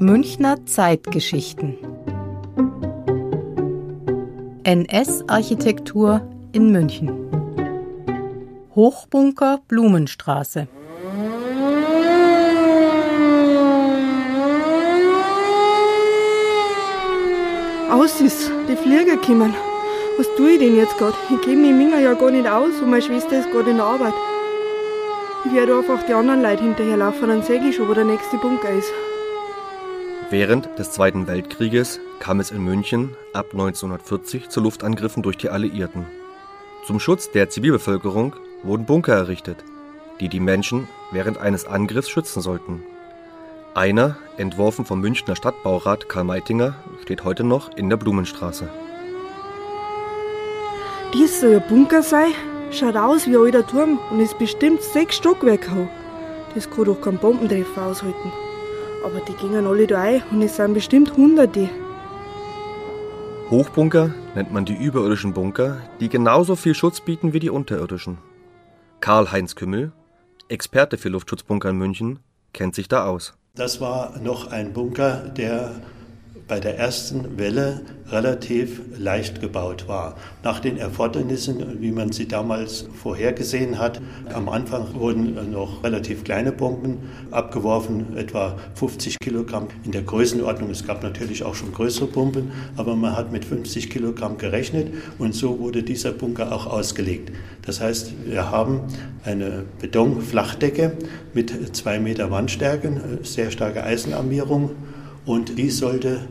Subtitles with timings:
[0.00, 1.76] Münchner Zeitgeschichten
[4.62, 6.20] NS-Architektur
[6.52, 7.10] in München
[8.76, 10.68] Hochbunker Blumenstraße
[17.90, 19.52] Aus ist, die Flieger kommen.
[20.16, 21.16] Was tue ich denn jetzt gerade?
[21.28, 23.86] Ich gebe mich Minger ja gar nicht aus und meine Schwester ist gerade in der
[23.86, 24.14] Arbeit.
[25.44, 28.70] Ich werde einfach die anderen Leute hinterherlaufen, dann sehe ich schon, wo der nächste Bunker
[28.70, 28.92] ist.
[30.30, 36.04] Während des Zweiten Weltkrieges kam es in München ab 1940 zu Luftangriffen durch die Alliierten.
[36.86, 39.64] Zum Schutz der Zivilbevölkerung wurden Bunker errichtet,
[40.20, 42.82] die die Menschen während eines Angriffs schützen sollten.
[43.72, 48.68] Einer, entworfen vom Münchner Stadtbaurat Karl Meitinger, steht heute noch in der Blumenstraße.
[51.14, 52.32] Dies soll ein Bunker sein?
[52.70, 55.88] Schaut aus wie ein alter Turm und ist bestimmt sechs Stockwerke hoch.
[56.54, 58.30] Das kann doch kein Bombentreffer aushalten.
[59.04, 61.68] Aber die gingen alle da ein und es sind bestimmt Hunderte.
[63.50, 68.18] Hochbunker nennt man die überirdischen Bunker, die genauso viel Schutz bieten wie die unterirdischen.
[69.00, 69.92] Karl-Heinz Kümmel,
[70.48, 72.18] Experte für Luftschutzbunker in München,
[72.52, 73.34] kennt sich da aus.
[73.54, 75.80] Das war noch ein Bunker, der
[76.48, 80.16] bei der ersten Welle relativ leicht gebaut war.
[80.42, 84.00] Nach den Erfordernissen, wie man sie damals vorhergesehen hat,
[84.32, 86.98] am Anfang wurden noch relativ kleine Bomben
[87.30, 90.70] abgeworfen, etwa 50 Kilogramm in der Größenordnung.
[90.70, 94.88] Es gab natürlich auch schon größere Bomben, aber man hat mit 50 Kilogramm gerechnet
[95.18, 97.30] und so wurde dieser Bunker auch ausgelegt.
[97.66, 98.80] Das heißt, wir haben
[99.24, 100.92] eine Betonflachdecke
[101.34, 104.70] mit zwei Meter Wandstärken, sehr starke Eisenarmierung
[105.24, 106.28] und die sollte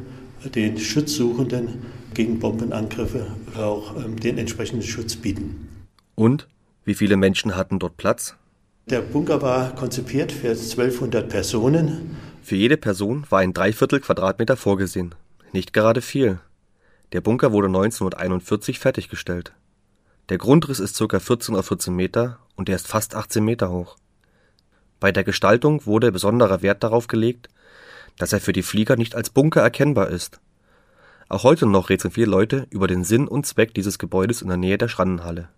[0.56, 5.68] den Schutzsuchenden gegen Bombenangriffe auch ähm, den entsprechenden Schutz bieten.
[6.16, 6.48] Und
[6.84, 8.36] wie viele Menschen hatten dort Platz?
[8.90, 12.16] Der Bunker war konzipiert für 1200 Personen.
[12.42, 15.14] Für jede Person war ein Dreiviertel Quadratmeter vorgesehen.
[15.52, 16.40] Nicht gerade viel.
[17.12, 19.54] Der Bunker wurde 1941 fertiggestellt.
[20.30, 21.20] Der Grundriss ist ca.
[21.20, 23.98] 14 auf 14 Meter und er ist fast 18 Meter hoch.
[25.00, 27.50] Bei der Gestaltung wurde besonderer Wert darauf gelegt,
[28.18, 30.40] dass er für die Flieger nicht als Bunker erkennbar ist.
[31.30, 34.58] Auch heute noch rätseln viele Leute über den Sinn und Zweck dieses Gebäudes in der
[34.58, 35.50] Nähe der Schrannenhalle.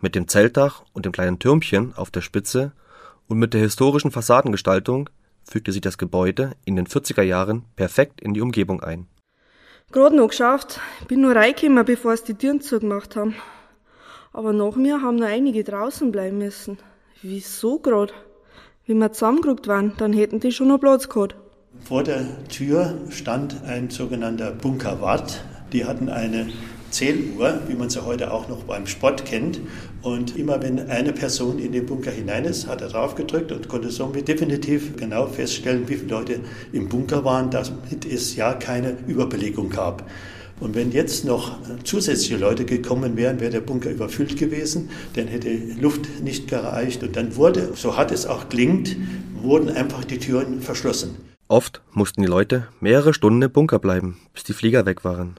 [0.00, 2.72] Mit dem Zeltdach und dem kleinen Türmchen auf der Spitze
[3.26, 5.10] und mit der historischen Fassadengestaltung
[5.42, 9.06] fügte sich das Gebäude in den 40er Jahren perfekt in die Umgebung ein.
[9.92, 10.80] Gerade noch geschafft.
[11.08, 13.34] Bin nur reingekommen, bevor es die Türen zugemacht haben.
[14.32, 16.78] Aber nach mir haben noch einige draußen bleiben müssen.
[17.22, 18.12] Wieso gerade?
[18.86, 21.36] Wenn wir zusammengerückt waren, dann hätten die schon noch Platz gehabt.
[21.86, 25.44] Vor der Tür stand ein sogenannter Bunkerwart.
[25.72, 26.48] Die hatten eine
[26.90, 29.60] Zähluhr, wie man sie heute auch noch beim Sport kennt.
[30.02, 33.68] Und immer wenn eine Person in den Bunker hinein ist, hat er drauf gedrückt und
[33.68, 36.40] konnte somit definitiv genau feststellen, wie viele Leute
[36.72, 40.10] im Bunker waren, damit es ja keine Überbelegung gab.
[40.58, 45.56] Und wenn jetzt noch zusätzliche Leute gekommen wären, wäre der Bunker überfüllt gewesen, dann hätte
[45.80, 47.04] Luft nicht gereicht.
[47.04, 48.96] Und dann wurde, so hat es auch klingt,
[49.40, 51.35] wurden einfach die Türen verschlossen.
[51.48, 55.38] Oft mussten die Leute mehrere Stunden im Bunker bleiben, bis die Flieger weg waren.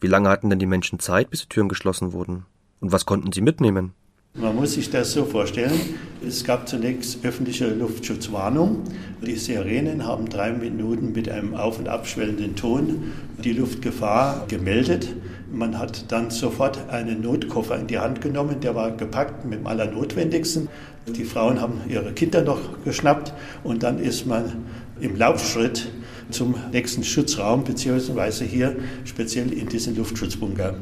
[0.00, 2.46] Wie lange hatten denn die Menschen Zeit, bis die Türen geschlossen wurden?
[2.78, 3.92] Und was konnten sie mitnehmen?
[4.34, 5.80] Man muss sich das so vorstellen.
[6.26, 8.84] Es gab zunächst öffentliche Luftschutzwarnung.
[9.26, 15.08] Die Sirenen haben drei Minuten mit einem auf- und abschwellenden Ton die Luftgefahr gemeldet.
[15.50, 19.66] Man hat dann sofort einen Notkoffer in die Hand genommen, der war gepackt mit dem
[19.66, 20.68] Allernotwendigsten.
[21.06, 23.32] Die Frauen haben ihre Kinder noch geschnappt
[23.64, 24.52] und dann ist man
[25.00, 25.88] im Laufschritt
[26.30, 28.76] zum nächsten Schutzraum, beziehungsweise hier
[29.06, 30.74] speziell in diesen Luftschutzbunker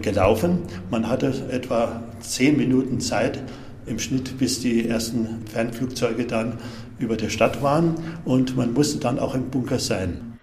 [0.00, 0.60] gelaufen.
[0.90, 3.42] Man hatte etwa zehn Minuten Zeit
[3.86, 6.58] im Schnitt, bis die ersten Fernflugzeuge dann
[6.98, 10.38] über der Stadt waren und man musste dann auch im Bunker sein.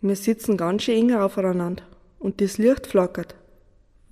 [0.00, 1.82] Wir sitzen ganz schön eng aufeinander
[2.18, 3.34] und das Licht flackert.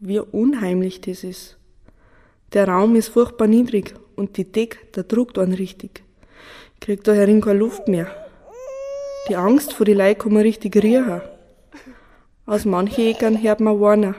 [0.01, 1.57] Wie unheimlich das ist.
[2.53, 6.03] Der Raum ist furchtbar niedrig und die Decke, der druckt einen richtig.
[6.81, 8.09] Kriegt da herin keine Luft mehr.
[9.29, 11.23] Die Angst vor die Leute kann man richtig riechen.
[12.45, 14.15] Aus manchen Eckern hört man warnen.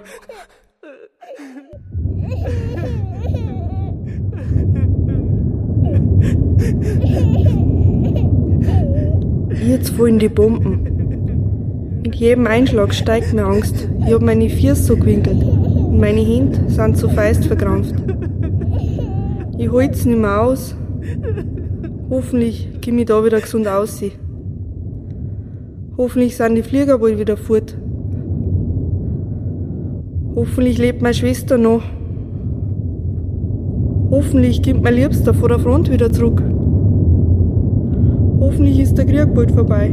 [9.67, 12.01] Jetzt fallen die Bomben.
[12.03, 13.89] Mit jedem Einschlag steigt mir Angst.
[14.05, 17.95] Ich hab meine Füße so gewinkelt und meine Hände sind zu fest verkrampft.
[19.57, 20.75] Ich halt's nicht mehr aus.
[22.09, 24.13] Hoffentlich komm ich da wieder gesund aussehen.
[25.97, 27.75] Hoffentlich sind die Flieger bald wieder fort.
[30.35, 31.81] Hoffentlich lebt meine Schwester noch.
[34.11, 36.41] Hoffentlich kommt mein Liebster vor der Front wieder zurück.
[38.39, 39.91] Hoffentlich ist der Krieg bald vorbei.